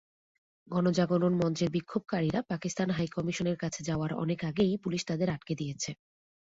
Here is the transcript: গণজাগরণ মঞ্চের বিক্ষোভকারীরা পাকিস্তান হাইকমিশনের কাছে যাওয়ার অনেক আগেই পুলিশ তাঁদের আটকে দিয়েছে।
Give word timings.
গণজাগরণ 0.67 1.33
মঞ্চের 1.41 1.69
বিক্ষোভকারীরা 1.69 2.39
পাকিস্তান 2.51 2.89
হাইকমিশনের 2.89 3.57
কাছে 3.57 3.81
যাওয়ার 3.83 4.11
অনেক 4.23 4.39
আগেই 4.43 4.73
পুলিশ 4.83 5.01
তাঁদের 5.05 5.29
আটকে 5.29 5.53
দিয়েছে। 5.55 5.91